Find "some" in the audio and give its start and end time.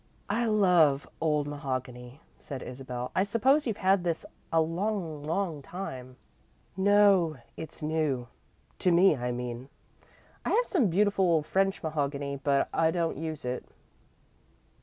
10.65-10.87